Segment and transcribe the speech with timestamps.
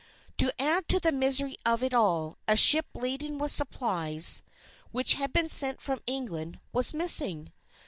[0.39, 4.41] To add to the misery of it all, a ship laden with supplies,
[4.89, 7.53] which had been sent from England, was missing.